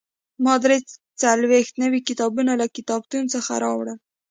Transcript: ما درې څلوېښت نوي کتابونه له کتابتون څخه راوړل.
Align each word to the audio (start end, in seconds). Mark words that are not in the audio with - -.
ما 0.43 0.53
درې 0.63 0.77
څلوېښت 1.21 1.73
نوي 1.83 1.99
کتابونه 2.07 2.51
له 2.61 2.65
کتابتون 2.75 3.23
څخه 3.33 3.51
راوړل. 3.63 3.97